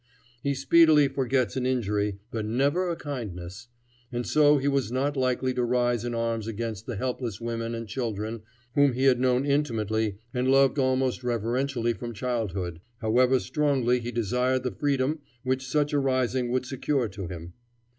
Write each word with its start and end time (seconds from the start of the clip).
He 0.41 0.55
speedily 0.55 1.07
forgets 1.07 1.55
an 1.55 1.67
injury, 1.67 2.17
but 2.31 2.43
never 2.43 2.89
a 2.89 2.95
kindness, 2.95 3.67
and 4.11 4.25
so 4.25 4.57
he 4.57 4.67
was 4.67 4.91
not 4.91 5.15
likely 5.15 5.53
to 5.53 5.63
rise 5.63 6.03
in 6.03 6.15
arms 6.15 6.47
against 6.47 6.87
the 6.87 6.95
helpless 6.95 7.39
women 7.39 7.75
and 7.75 7.87
children 7.87 8.41
whom 8.73 8.93
he 8.93 9.03
had 9.03 9.19
known 9.19 9.45
intimately 9.45 10.17
and 10.33 10.49
loved 10.49 10.79
almost 10.79 11.23
reverentially 11.23 11.93
from 11.93 12.15
childhood, 12.15 12.81
however 12.97 13.39
strongly 13.39 13.99
he 13.99 14.09
desired 14.11 14.63
the 14.63 14.71
freedom 14.75 15.19
which 15.43 15.67
such 15.67 15.93
a 15.93 15.99
rising 15.99 16.49
would 16.51 16.65
secure 16.65 17.07
to 17.09 17.27
him. 17.27 17.53